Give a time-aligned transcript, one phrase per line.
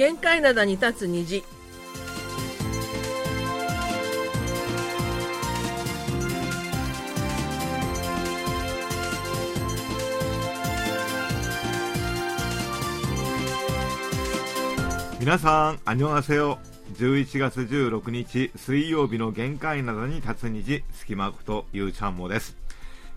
[0.00, 1.44] 限界灘に立つ虹
[15.18, 16.58] 皆さん、あにょはせよ。
[16.94, 22.56] 11月16日水曜日の限界などに立つ虹、隙間ことゆうちゃんもです。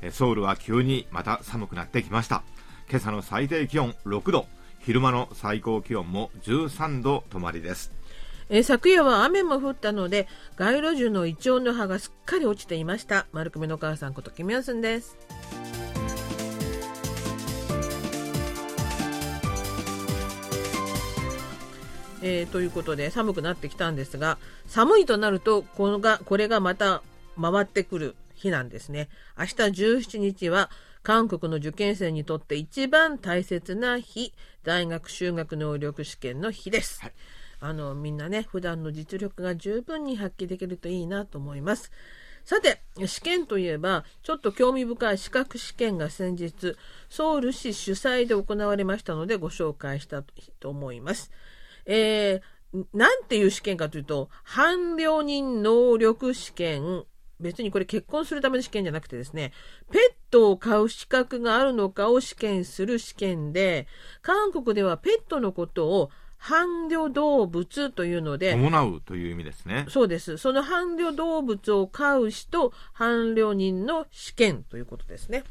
[0.01, 2.43] えソウルは急にまた寒くなってきました。
[2.89, 4.47] 今朝の最低気温6度、
[4.85, 7.91] 昼間の最高気温も13度止まりです。
[8.49, 13.25] え昨夜は雨も降ったので街路樹のイチョウの葉がすっかり落ちていました。
[13.31, 15.17] 丸くめの母さんことキミヨンスンです。
[22.21, 27.03] えーということで寒くなってきたんですが寒いとなるとこのがこれがまた
[27.41, 29.07] 回ってくる日なんですね。
[29.37, 30.69] 明日17日は
[31.03, 37.13] 韓国の受験生にとって一番大切な日大学修学能力試験の日です、はい。
[37.59, 41.91] あのみんなね普段の実力が十分に発揮できるといいなと思います。
[42.45, 46.75] さて試験といえばちょっと興味深い資格試験が先日
[47.09, 50.23] ソウル市主催で行われましたのでご紹介した
[50.59, 51.31] と思います。
[51.85, 52.53] えー
[52.91, 57.05] なんていう試験かというと伴侶人能力試験
[57.43, 59.51] 別にこれ結婚するための試験じゃなくてですね
[59.91, 63.87] ペットを飼う資格があるのかを試験する試験で
[64.21, 66.09] 韓国ではペットのことを
[66.39, 69.85] 伴侶動物というので伴うという意味ですね。
[69.87, 75.43] そうですその伴侶動物を飼う人伴侶人の試験ということですね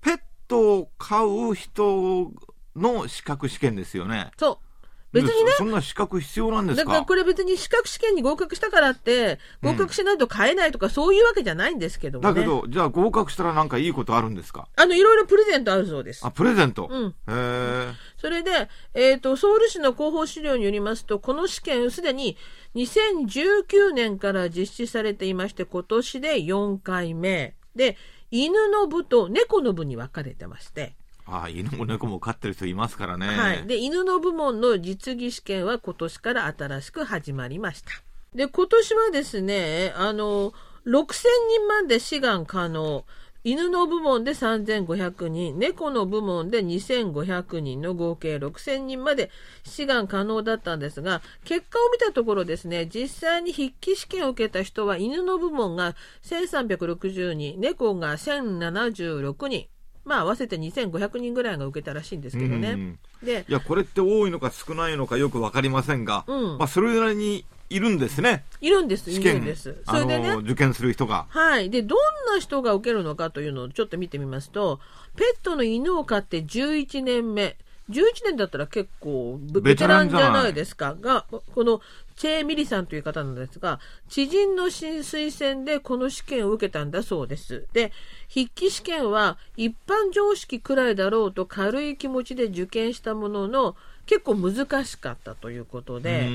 [0.00, 2.32] ペットを飼う人
[2.74, 4.30] の資格試験ですよね。
[4.38, 4.69] そう
[5.12, 5.52] 別にね。
[5.58, 6.84] そんな資格必要なんですか？
[6.84, 14.68] だからこれ別に資格試験に合格したからって合格しないと買えないとかそういうわけじゃないんですけどもね、だけど、じゃあ合格したらなんかいいことあるんですか？
[14.76, 16.24] あのいろいろプレゼントあるそうです。
[16.24, 16.88] あ、プレゼント？
[16.90, 17.08] うん。
[17.08, 17.92] へえ。
[18.18, 22.36] それで、えー、とソウル市の広報資料によりますとこの試験すでに
[22.76, 27.54] 2019年から実施されていまして今年で4回目。
[27.74, 27.96] で
[28.32, 30.94] 犬の部と猫の部に分かれてまして、
[31.30, 33.26] あ犬も猫も飼ってる人いますからね。
[33.26, 37.90] はい、で犬の部門の実技試験は今年から新しく始まりました。
[38.34, 40.52] で今年はですねあの
[40.86, 41.04] 6000
[41.48, 43.04] 人まで志願可能。
[43.42, 49.30] 犬の部門で3500人猫の部門で2500人の合計6000人まで
[49.64, 59.68] 志願可能だったんですが結果を見たところですね実際に筆記試験を受けた人は犬の部門が1360人猫が1076人。
[60.10, 62.70] まあ合わせて2500人ぐらいが受けたらしいんですけどね。
[62.72, 68.44] うんでいや、これって多いのか少ないのかよくわかりませんが、うんまあ、それなりにいるんですね。
[68.60, 69.76] いるんです、いるんです。
[69.86, 71.26] それでね受験する人が。
[71.28, 71.70] はい。
[71.70, 71.98] で、どん
[72.34, 74.80] な人が受けるのかというのをちょっと見てみますと、
[75.16, 77.56] ペットの犬を飼って11年目。
[77.90, 80.96] 11年だったら結構ベベテランじゃないですか。
[81.00, 81.80] が、この
[82.20, 87.66] チェー・ミリさんという方なんですが、知人の推薦でこの試験を受けたんだそうです。
[87.72, 87.92] で、
[88.28, 96.28] 筆記試験は一般常識くらいだろうと軽い気持ちで受験したものの、結構難しかったということで、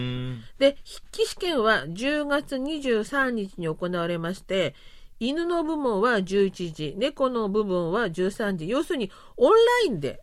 [0.58, 4.74] で筆記試験は10月23日に行われまして
[5.20, 9.58] 犬の部門は11時猫の部分は13時要するにオンラ
[9.88, 10.22] インで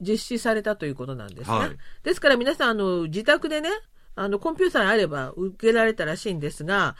[0.00, 1.76] 実施されたということなんですね、はい。
[2.02, 3.68] ですから皆さんあの自宅でね
[4.16, 6.96] あのコンピューターあれば受けられたらしいんですが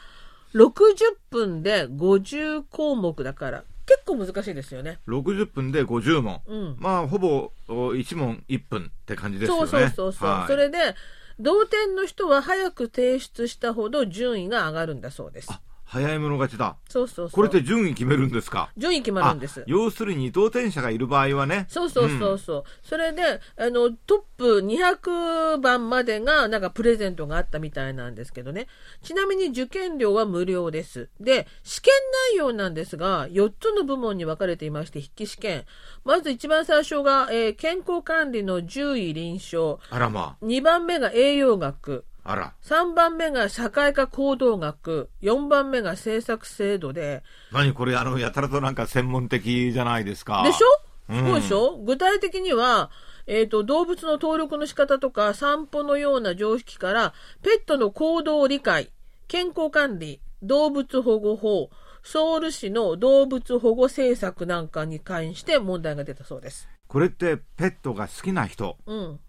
[0.53, 0.95] 60
[1.29, 4.99] 分で50項目だから結構難しいですよね。
[5.07, 6.41] 60分で50問。
[6.45, 9.67] うんまあ、ほぼお1問1分って感じですよね。
[9.67, 10.95] そうそうそうそう、はいそれで
[11.39, 15.47] 同点の人は早く提出したほど順位が上がるんだそうです。
[15.51, 15.59] あ、
[15.91, 16.77] 早い者勝ちだ。
[16.87, 17.29] そうそうそう。
[17.31, 18.69] これって順位決めるんですか？
[18.77, 19.63] 順位決まるんですあ。
[19.67, 21.65] 要するに二等点者がいる場合はね。
[21.67, 22.63] そうそうそうそう。
[22.81, 23.21] それで、
[23.57, 28.67] あの、トップ200番までが、なんかプレゼントがあったみたいなんですけどね。
[29.03, 31.09] ちなみに受験料は無料です。
[31.19, 31.93] で、試験
[32.31, 35.65] 内容なんですが、4つの部門に分かれていまして、筆記試験。
[36.05, 39.77] まず一番最初が、えー健康管理の獣医臨床。
[39.89, 42.05] あらま2番目が栄養学。
[42.23, 42.31] あ。
[42.31, 42.53] あら。
[42.63, 45.09] 3番目が社会科行動学。
[45.21, 50.43] 4番目が政策制度で、何これ、あの、やたらとなんか専門的じゃないですか。
[50.43, 50.67] でしょ？
[51.09, 51.77] うんそうでしょ？
[51.77, 52.91] 具体的には、
[53.27, 57.13] えっ、と、動物の登録の仕方とか、散歩のような常識から、
[57.43, 58.91] ペットの行動理解、
[59.27, 61.69] 健康管理、動物保護法、
[62.03, 66.67] ソウル市の動物保護政策なんかに関して問題が出たそうです。
[66.87, 69.19] これってペットが好きな人うん。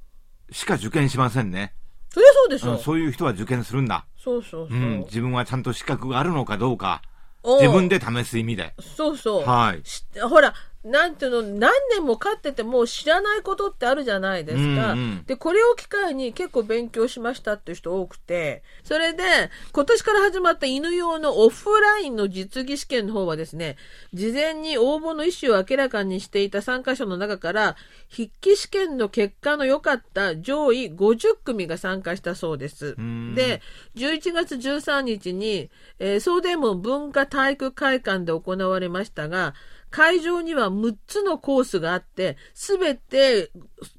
[0.50, 1.74] しか受験しませんね。
[2.12, 2.72] そりゃそうでしょ。
[2.72, 4.04] うんそういう人は受験するんだ。
[4.18, 4.78] そうそうそう。
[4.78, 4.98] うん。
[5.04, 7.00] 自分はちゃんと資格があるのかどうか。
[7.42, 8.74] 自分で試す意味で。
[8.78, 9.46] そうそう。
[9.48, 9.80] はい。
[9.88, 10.52] しほら、
[10.84, 14.92] なんていうの、何年も飼ってても知らないことってあるじゃないですか。
[14.92, 19.22] うんうんで、これを機会に結構勉強しましたっていう人多くて、それで、
[19.72, 23.76] 今年から始まった犬用のオフラインの実技試験の方はですね、
[24.12, 27.76] 事前に応募の意思を明らかにしていた参加者の中から、
[28.10, 32.96] 筆記試験の結果の良かった上位50組が参加したそうです。
[33.00, 33.62] んで、
[33.94, 35.70] 11月13日に、
[36.00, 39.54] えー送電門文化体育会館で行われましたが、
[39.92, 43.50] 会場には6つのコースがあって、すべて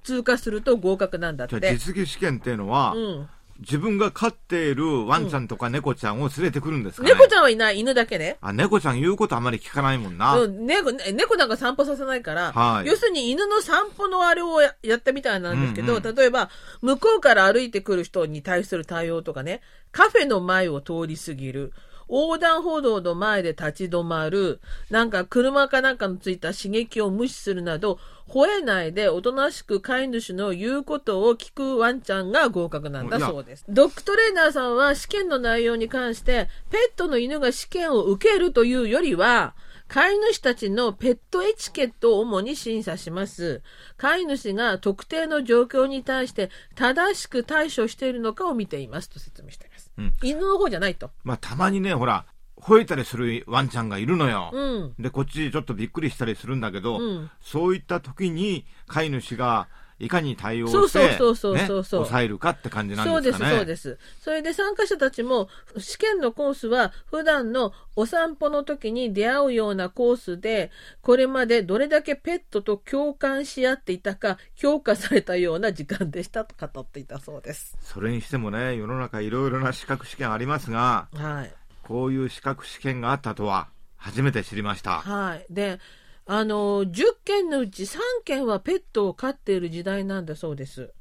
[0.04, 1.74] 通過すると合格なんだっじゃあて。
[1.74, 3.30] 実技試験っていうのは、うん。
[3.60, 8.38] 自分が飼っているワンちゃんとか猫ちゃんを連れてくるんですかね、猫ちゃんはいない、犬だけね。
[8.42, 10.38] あ、猫ちゃん言うことあまり聞かないもんな。
[10.38, 16.50] うん、猫、ね猫なんか散歩させないから、はい要するに犬の散歩のあれをややったみたいなんですけど、うんう例えば、
[16.82, 19.62] 向こうから歩いてくる人に対する対応とかね、
[19.92, 21.74] カフェの前を通り過ぎる、
[22.14, 24.62] 横断歩道の前で立ち止まる、
[24.92, 27.98] なんか車かなんかのついた刺激を無視するなど、
[28.30, 33.66] 吠えないでおとなしく飼い主の言うことを聞くワンちゃんが合格なんだそうです。
[33.68, 39.56] ドッグトレーナーさんは試験の内容に関して、ペットの犬が試験を受けるというよりは、
[39.88, 43.62] 飼い主たちのペットエチケットを主に審査します。
[43.98, 49.73] 飼い主が特定の状況に対して正しく対処しているのかを見ていますと説明しています。
[49.98, 51.12] うん犬の方じゃないと。
[51.24, 52.26] まあ、たまにね、ほら、
[52.58, 54.50] 吠えたりするワンちゃんがいるのよ。
[54.54, 54.94] うん。
[54.98, 59.68] で、こっちちょっとびっくりしたりするんだけど、うんそういった時に飼い主が
[60.00, 63.58] いかに対応そうして、そうそうそうね、そうそう抑えるかって感じなそうんですす、でかね。
[63.58, 63.98] そうです。
[64.22, 77.78] それで参加者たちも、試験のコースは普段のお散歩の時に出会うようなコースで、これまでどれだけペットと共感し合っていたか、評価されたような時間でしたと語っていたそうです。
[77.82, 81.54] それにしてもね、世の中いろいろな資格試験ありますが、はい。
[81.84, 83.68] こういう資格試験があったとは
[83.98, 85.00] 初めて知りました。
[85.00, 85.46] はい。
[85.50, 85.80] で、
[86.26, 90.94] あの、10件のうち3件はペットを飼っている時代なんだそうです。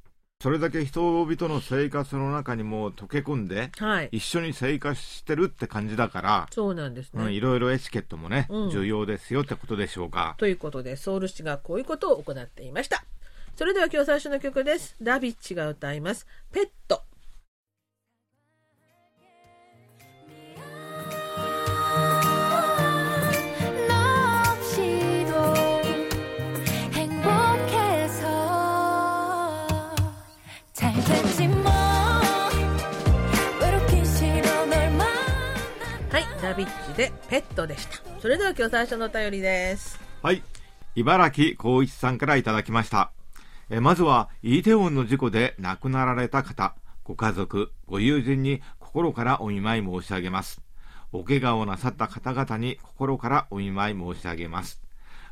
[0.42, 4.08] それだけ人々の生活の中にも溶け込んで、はい。
[4.10, 7.24] 一緒に生活してるって感じだから、そうなんですね。
[7.24, 10.34] うん、いろいろエチケットもね、うん重要ですよってことでしょうか。
[10.38, 13.04] ということで、ソウル市がこういうことを行っていました。
[13.54, 14.96] それでは今日最初の曲です。
[15.00, 16.26] ダビッチが歌います。
[16.50, 17.04] ペット。
[36.52, 38.20] はい、ダビッチでペットでした。
[38.20, 39.98] それでは今日最初のお便りです。
[40.22, 40.42] はい。
[40.94, 43.10] 茨城光一さんからいただきました。
[43.70, 50.60] えまずは、イーテウォンの事故で亡くなられた方、ご家族、ご友人に心からお見舞い申し上げます。
[51.10, 54.82] お怪我をなさった方々に心からお見舞い申し上げます。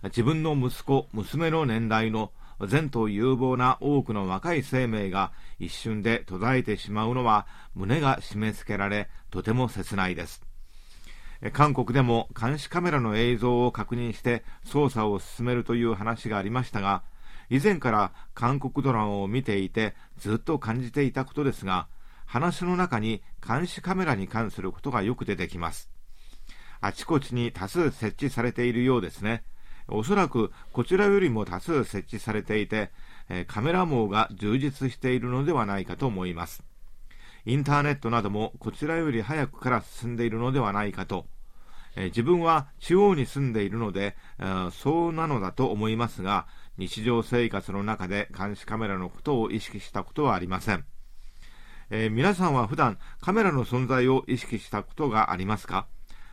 [0.05, 10.50] 自分の息子、娘の年代の前途有望な多くの若い生命が一瞬で途絶えてしまうのは胸が締め付けられ、とても切ないです。
[11.53, 17.03] 韓国でも監視カメラの映像を確認して捜査を進めるという話がありましたが、
[17.49, 21.89] 以前から韓国ドラマを見ていてずっと感じていたことですが、
[22.27, 25.91] 話の中に監視カメラに関することがよく出てきます。
[26.83, 29.43] あちこちに多数設置されているようですね。
[29.89, 32.91] おそらくこちらよりも多数設置されていて、
[33.49, 36.63] カメラ網が充実しているのではないかと思います。
[37.51, 41.27] インターネットなどもこちらより早くから進んでいるのではないかと、
[41.97, 46.47] え自分は地方に住んでいるので、えーそうなのだと思いますが、
[46.79, 50.85] 日常生活の中で監視カメラのことを意識したことはありません。
[51.91, 55.89] えー皆さんは普段カメラの存在を意識したことがありますか？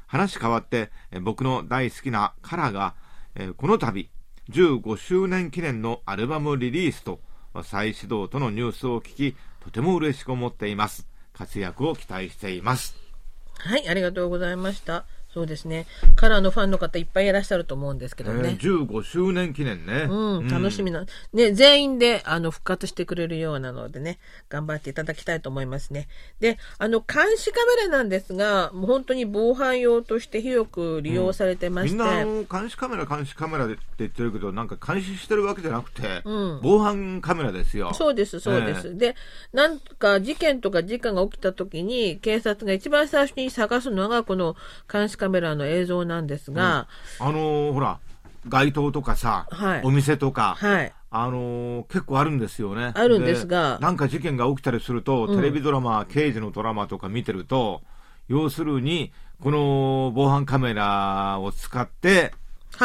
[0.05, 2.93] 話変わって、え僕の大好きなカラが、
[3.33, 4.07] えこの度
[4.51, 7.21] 15周年記念のアルバムリリースと
[7.63, 9.35] 再始動とのニュースを聞き、
[9.67, 11.09] とても嬉しく思っています。
[11.33, 12.95] 活躍を期待しています。
[13.57, 15.05] はい、ありがとうございました。
[15.37, 15.85] そうですね。
[16.15, 18.57] カラーのファンの方いっぱいいらっしゃると思うんですけどね。
[18.59, 20.07] えー15周年記念ね。
[20.09, 21.05] うん、楽しみな。
[21.31, 24.17] ね、全員で、あの、復活してくれるようなのでね、
[24.49, 26.07] 頑張っていただきたいと思いますね。
[26.39, 37.93] で、あの、監視カメラなんですが、もう本当に防犯用として広く利用されてまして、みんなあの監視カメラ、監視カメラでって言ってるけど、なんか監視してるわけじゃなくて、うん防犯カメラですよ。
[37.93, 38.97] そうです、そうです。
[38.97, 39.15] で、
[39.53, 44.55] なんか事件とか事故が起きた時に、警察が一番最初に探すのがこの
[44.91, 46.87] 監視カメラの映像なんですが、
[47.19, 47.99] あのーほら、
[48.47, 50.93] 街頭とかさ、はいお店とか、はい。
[51.09, 52.91] あのー結構あるんですよね。
[52.95, 57.81] あるんですがなんか事件が起きたりすると、テレビドラマ、刑事のドラマとか見てると、
[58.27, 62.33] 要するに、この防犯カメラを使って、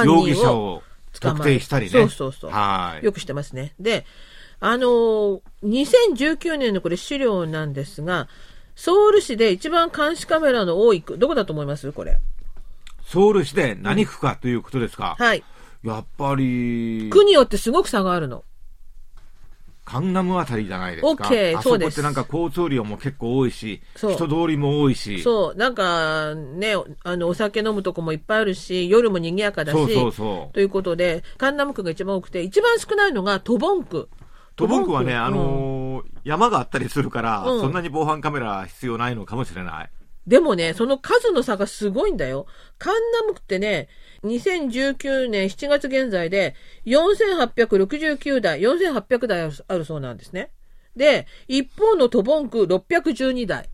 [0.05, 0.83] 容疑者を
[1.21, 2.51] 特定したりねそうそうそう。
[2.51, 3.75] はいよくしてますね。
[3.81, 4.05] で、
[4.61, 8.29] あのー2019年のこれ資料なんですが、
[8.77, 11.91] ソウル市で一番監視カメラの多い区、どこだと思います？
[11.93, 12.19] これ。
[13.13, 15.45] ソウル市で何区かということですか、はい。
[15.85, 18.43] やっぱり、区によってすごく差があるの。
[19.85, 21.25] カンナムあたりじゃないですか。
[21.25, 25.21] OK あそですそうこってなんか交通量も結構多いし、そう人通りも多いし。
[25.23, 34.09] そう、なんかね、あの、お酒飲むとこもいっぱいあるし、夜も賑やかだし、そうそうそうということで、カンナム区が一番多くて、一番少ないのがトボン区。
[34.57, 39.91] トボン区はね、うんあのー山があったりするから、うんそんなに防犯カメラ必要ないのかもしれない。
[40.27, 42.47] でもね、その数の差がすごいんだよ。
[42.79, 43.89] カンナム区ってね、
[44.25, 46.55] 2019年7月現在で
[46.87, 50.51] 4869台、4800台あるそうなんですね。
[50.97, 53.69] で、一方のトボン区612台。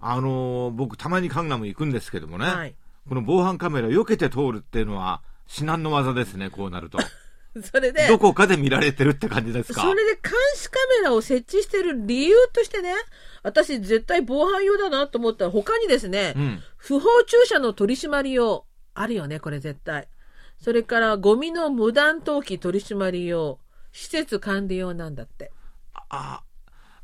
[0.00, 2.74] あのー僕たまにカンナム行くんですけどもね、はい。
[3.08, 6.98] この防犯カメラ避けて通るっていうのは至難の技ですね、こうなると。
[7.66, 9.82] それで、どこかで見られてるって感じですか？
[9.82, 12.94] それで監視カメラを設置してる理由としてね、
[13.42, 16.62] 私絶対防犯用だなと思ったら他にですね、うん。
[16.76, 20.08] 不法駐車の取り締まり用、あるよね、これ絶対。
[20.60, 23.60] それからゴミの無断投棄取り締まり用、
[23.92, 25.52] 施設管理用なんだって。
[26.10, 26.42] あ、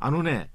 [0.01, 0.51] あのね、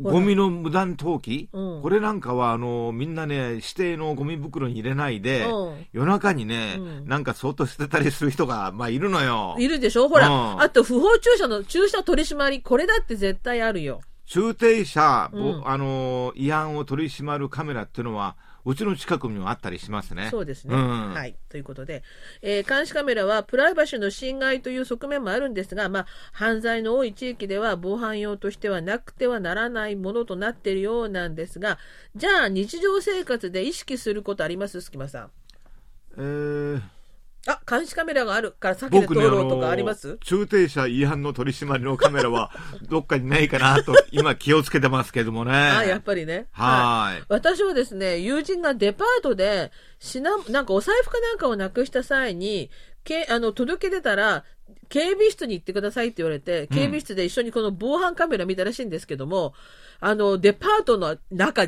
[0.00, 1.82] ゴミの無断投棄、うん。
[1.82, 5.86] これなんかはあのみんなね指定のゴミ袋に入れないで、うん。
[5.92, 7.06] 夜中にね、うん。
[7.06, 9.54] なんかそっと捨てたりする人が、まあ、いるのよ。
[9.58, 10.08] いるでしょ？
[10.08, 10.60] ほら、うん。
[10.60, 14.00] あと不法駐車の駐車取り締まり、これだって絶対あるよ。
[14.26, 15.30] 駐停車、
[15.64, 20.74] あの違反を取り締まるカメラっていうのはうちの近くにもあったりしますねそうですね。
[20.74, 21.36] んはい。
[21.48, 22.02] ということで、
[22.42, 31.78] えー監視カメラはプライバシーの侵害という側面もあるんですが、まあ、犯罪の多い地域では防犯用としてはなくてはならないものとなっているようなんですが、
[32.16, 34.80] じゃあ日常生活で意識することあります？
[34.80, 35.30] 隙間さん。
[36.16, 36.80] えー
[37.46, 42.50] あ、監視カメラがあるから避けて通ろうとかありのます、駐停車違反の取り締まりのカメラは
[42.88, 45.52] どっかにないかなと今気をつけてますけどもね。
[45.52, 46.46] あ、やっぱりね。
[46.52, 47.24] はーい。
[47.28, 52.70] 私はですね、友人がデパートで品、なんかお財布かなんかをなくした際に、
[53.04, 54.44] けあの届け出たら、
[54.88, 59.54] 警備室に行ってくださいって言われて、警備室で一緒にこの防犯カメラ見たらしいんですけども、
[60.00, 61.66] あの、デパートの中、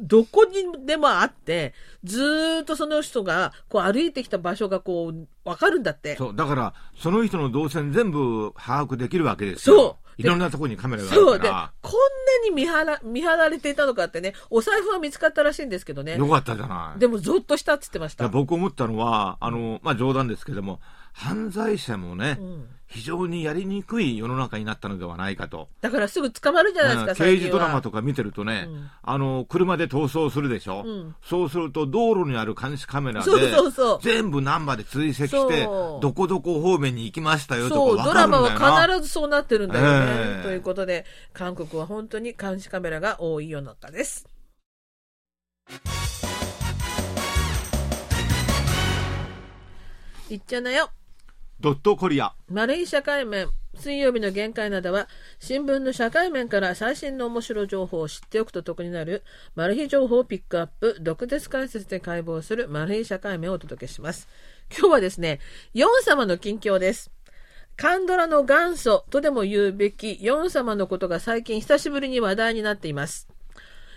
[0.00, 1.74] どこにでもあって、
[2.04, 6.16] ずーっとその人がこう歩いてきた場所がこう、わかるんだって。
[6.16, 9.76] そう、だから、その人の動線全部把握できるわけですよ。
[9.76, 11.92] そういろんなところにカメラがあそうで、るかこん
[12.44, 16.18] なに見張ら見張られていたのかってね、お財布は見つかったらしいんですけどねら。。
[16.18, 16.98] よかったじゃない。
[16.98, 18.28] でも、ゾッとしたって言ってました。
[18.28, 20.80] 僕思ったのは、あの、まあ、冗談ですけども、
[21.16, 25.68] 犯罪者もね、うん非常にやりにくい世の中になったのではないかと。
[25.80, 38.42] だからすぐ捕まるじゃないですか、うん刑事ドラマとか見てるとね、うんあの、車で逃走するでしょ、うんそうすると道路にある監視カメラで、そうそうそう全部ナンバーで追跡して、どこどこ方面に行きましたよとかドラマ。
[38.42, 39.90] は必ずそうなってるんだよね。
[39.90, 44.28] ええということで、韓国は本当に監視カメラが多い世の中です。
[50.30, 50.90] いっちゃなよ。
[51.58, 52.34] ドットコリア。
[52.50, 53.48] 丸い社会面。
[53.76, 55.08] 水曜日の限界などは、
[55.38, 59.22] 新聞の社会面から最新の面白情報を知っておくと得になる、
[59.54, 64.28] マル秘情報をピックアップ、毒舌解説で解剖するマル秘社会面をお届けします。
[64.70, 65.40] 今日はですね、
[65.72, 67.10] ヨン様の近況です。
[67.74, 73.28] カンドラの元祖とでも言うべきヨン様のことが最近久しぶりに話題になっています。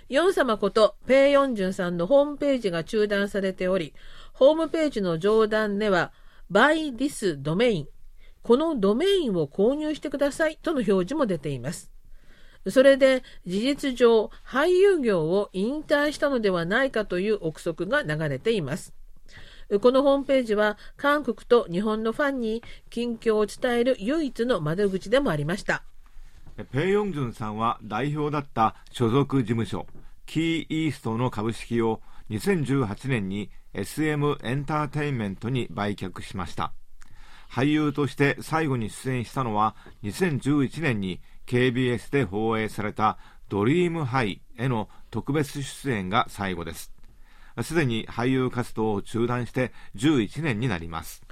[0.07, 3.93] ヨン様ことペイヨンジュンさんのホームページが中断されており、
[4.31, 6.13] ホームページの上段では、
[6.51, 7.85] Buy this domain
[8.41, 11.91] このドメインを購入してくださいとの表示も出ています。
[12.67, 18.93] それで事実上俳優業を引退したのではないかという憶測が流れています。
[19.81, 25.83] このホームページは韓国と日本のファンに近況を伝える唯一の窓口でもありました。
[26.71, 29.85] ペイヨンジュンさんは代表だった所属事務所
[30.25, 36.73] キーイーストの株式を2018年に SM エンターテインメントに売却しました。
[37.49, 43.17] 俳優として最後に出演したのは2011年に KBS で放映された
[43.49, 46.91] ドリームハイへの特別出演が最後です。
[47.63, 51.23] すでに俳優活動を中断して11年になります。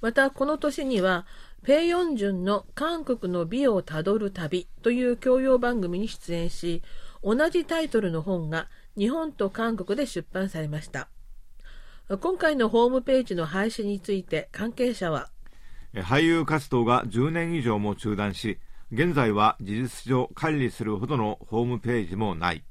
[0.00, 1.26] またこの年には
[1.64, 6.82] ペイヨンジュンの韓国の美をたどる旅という教養番組に出演し
[7.22, 11.08] 同じタイトルの本が日本と韓国で出版されました。
[12.06, 15.30] 今回のホームページの廃止について関係者は？
[15.94, 18.58] 俳優活動が10年以上も中断し
[18.92, 22.62] 現在は事実上管理するほどのホームページもない。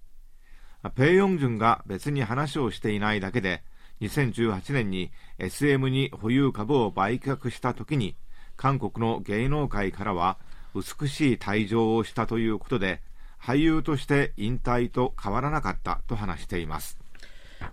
[0.95, 3.63] ペイヨンジュンが別に話をしていないだけで
[4.01, 8.15] 2018年に SM に保有株を売却した時に
[8.55, 10.37] 韓国の芸能界からは
[10.75, 13.01] 美しい退場をしたということで
[13.41, 16.99] 俳優として引退と変わらなかったと話しています。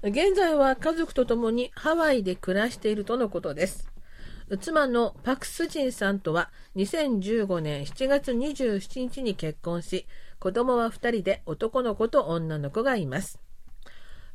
[0.03, 3.91] 現在は家族と共にハワイで暮らしているとのことです。
[4.61, 10.07] 妻のパク・スジンさんとは2015年7月27日に結婚し、
[10.39, 13.39] 子供は2人で男の子と女の子がいます。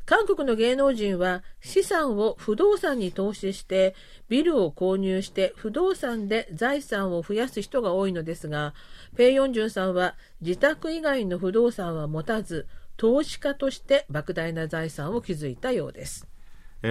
[0.05, 3.95] 韓国の芸能人は資産を不動産に投資して
[4.29, 8.75] ビルを購入して不動産で財産を増やす人が多いのですが
[9.17, 16.27] ペイ・ヨンジュンさんは自宅以外の不動産は持たず投資家として莫大な財産を築いたようです。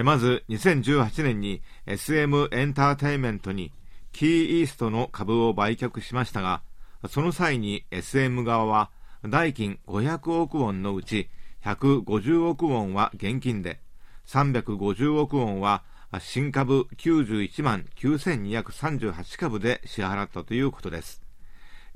[0.03, 3.71] まず2018年に SM エンターテインメントに
[4.11, 6.61] キーイーストの株を売却しましたが
[7.09, 8.89] その際に SM 側は
[9.23, 11.29] 代金500億ウォンのうち
[11.63, 13.79] 150億ウォンは現金で
[14.27, 15.83] 350億ウォンは
[16.19, 21.21] 新株91万9238株で支払ったということです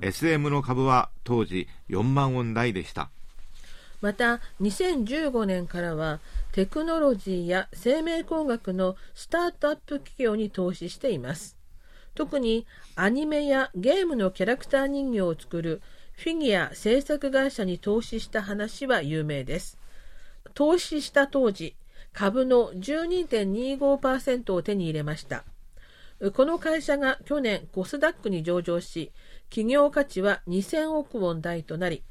[0.00, 3.10] SM の株は当時4万ウォン台でした
[4.00, 6.20] また2015年からは
[6.52, 11.56] テクノロジーや生命工学のスタートアップ企業に投資しています。
[12.14, 12.66] 特に
[12.96, 15.80] アニメやゲームのキャラクター人形を作る
[16.12, 19.78] フィギュア制作会社に投資した話は有名です。
[20.54, 21.76] 投資した当時
[22.12, 25.44] 株の12.25%を手に入れました。
[26.34, 29.10] この会社が去年コスダックに上場し
[29.48, 32.02] 企業価値は2000億ウォン台となり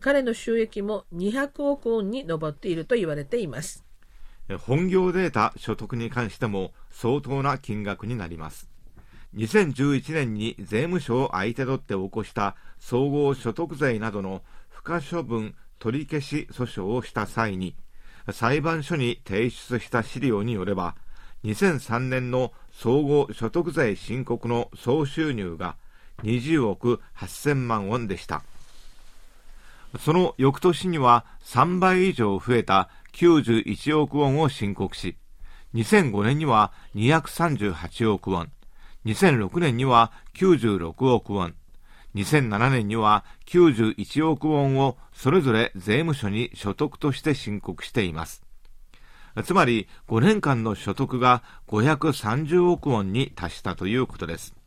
[0.00, 3.84] 彼の収益も200億ウォンに上っていると言われています。
[4.66, 8.68] 本業データ所得に関しても相当な金額になります。
[9.36, 17.74] 2011年に税務署を相手取って起こした総合所得税などの不可処分取り消し訴訟をした際に
[18.32, 20.96] 裁判所に提出した資料によれば
[21.44, 25.76] 2003年の総合所得税申告の総収入が
[26.24, 28.42] 20億8000万ウォンでした。
[29.96, 35.16] その翌年には3倍以上増えた91億ウォンを申告し、
[35.74, 38.52] 2005年には238億ウォン、
[39.06, 41.54] 2006年には96億ウォン、
[42.14, 48.42] 2007年には91億ウォンをそれぞれ税務署に所得として申告しています。
[49.44, 54.57] つまり5年間の所得が530億ウォンに達したということです。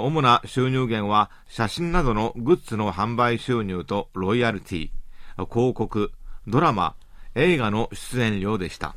[0.00, 4.90] 主な収入源は写真などのグッズの販売収入とロイヤルティ
[5.36, 6.12] 広告
[6.46, 6.94] ドラマ
[7.34, 8.94] 映画の出演料でした。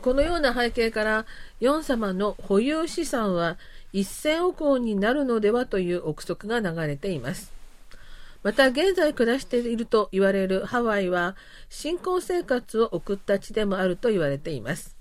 [0.00, 1.26] このような背景から
[1.60, 3.58] ヨン様の保有資産は
[3.92, 7.52] 1000億ウォンになるのではという憶測が流れています。
[8.42, 11.36] また現在暮らしていると言われるハワイは
[11.68, 14.96] 新婚生活を送った地でもあると言われています。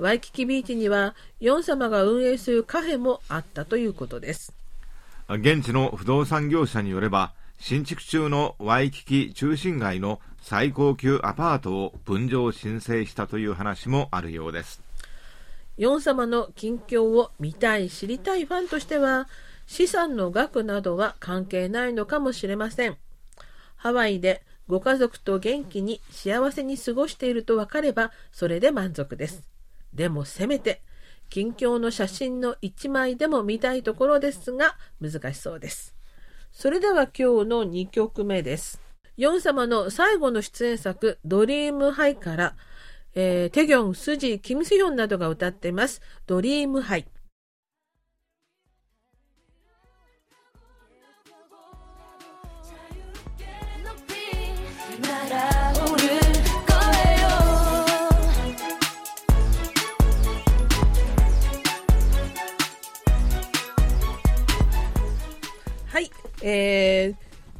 [0.00, 4.54] ワイキキビーチにはヨン様が運営するカフェもあったということです。
[5.28, 14.80] 現地の不動産業者によれば新築中のワイキキ中心街の最高級アパートを分譲申請したという話もあるようです。
[15.76, 19.28] ヨン様の近況を見たい知りたいファンとしては
[19.66, 22.96] 資産の額などは関係ないのかもしれません。
[23.76, 29.49] ハワイでご家族と元気に幸せに過ごしていると分かればそれで満足です
[29.94, 30.82] でもせめて
[31.28, 35.94] 近況の写真の1枚でも見たいところですが難しそうです。
[36.52, 38.80] それでは今日の2曲目です。
[39.16, 42.56] ヨン様の最後の出演作ドリームハイから、
[43.14, 46.00] えーテギョン、スジ、キム・スヒョンなどが歌っています。
[46.26, 47.06] ドリームハイ。
[66.42, 67.16] えー、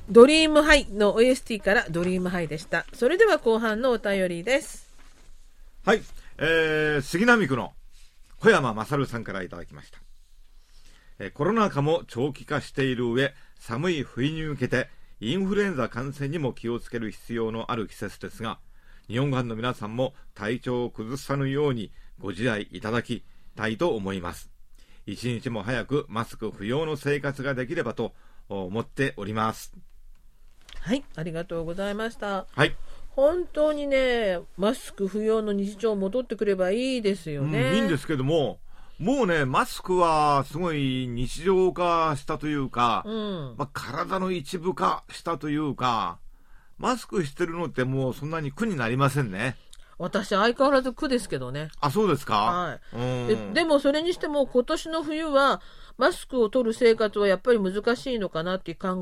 [0.08, 2.86] ドリームハイの OST からドリームハイでした。
[2.92, 4.90] それでは後半のお便りです。
[5.84, 6.02] はい、
[6.36, 7.72] えー、杉並区の
[8.38, 9.98] 小山勝さんからいただきました、
[11.18, 14.88] えーコロナ禍も長期化している上寒い冬に向けて
[15.20, 18.58] インフルエンザ感染にも気をつける必要のある季節ですが
[19.08, 24.50] 日本ファンの皆さんも体調を崩さぬようにご自愛いただきたいと思います
[25.06, 28.14] 一日も早くマスク不要の生活ができればと
[28.50, 29.72] 思っております
[30.80, 32.46] はい、ありがとうございました。
[32.54, 32.74] はい、
[33.10, 37.70] 本当にね、マスク不要の日常戻ってくればいいですよね。
[37.70, 38.60] うん、いいんですけども
[38.98, 43.54] もうねマスクはすごい日常化したというか、うん。
[43.56, 46.18] まあ、体の一部化したというか
[46.78, 49.56] マスクしてるのってもうそんなに苦になりませんね
[50.00, 51.68] 私相変わらず苦ですけどね。
[51.80, 52.34] あ、そうですか？
[52.34, 55.60] はいうんででもそれにしても今年の冬は
[55.98, 58.96] マスクを取る生活はやっぱり難しいのかなって考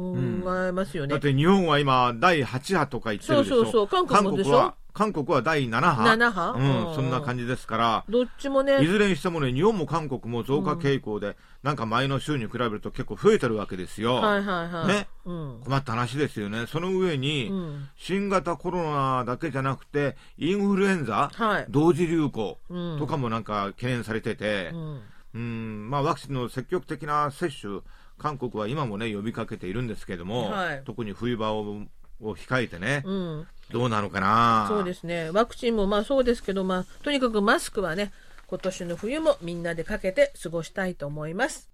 [0.67, 1.11] えますよね。
[1.13, 3.55] だって日本は今、第8波とか言ってるでしょ？
[3.55, 4.55] そうそうそう韓国もでしょ？
[4.55, 6.05] は、韓国は第7波。
[6.05, 6.51] 7波？
[6.55, 8.05] うん、うんそんな感じですから。
[8.09, 14.17] どっちもねい、ずれにしてもね、日本も韓国も増加傾向で、なんか前の週に比べると結構増えてるわけですよ。
[14.17, 14.89] はいはいはい。
[14.89, 15.61] ねうん。
[15.63, 16.67] 困った話ですよね。
[16.67, 25.01] その上に、うん新型コロナだけじゃなくて、インフルエンザ、はい同時流行うんとかもなんか懸念されてて、うん
[25.35, 27.83] うん、まあワクチンの積極的な接種、
[28.19, 31.83] 韓国は今もね、呼びかけているんですけども、はい特に冬場を
[32.22, 33.48] を控えてね、うん。
[33.72, 34.66] どうなのかな。
[34.68, 35.30] そうですね。
[35.32, 38.12] ワクチンもまあそうですけど、まあとにかくマスクはね、
[38.48, 41.70] 今年の冬もみんなでかけて過ごしたいと思います。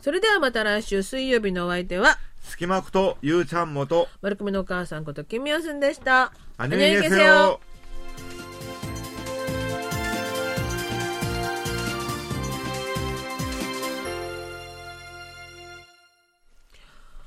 [0.00, 6.32] それではまた来週水曜日のお相手は、隙間区とゆうちゃんもと、丸組のお母さんことキミヨスンでした。
[6.58, 7.60] 안녕히 계세요。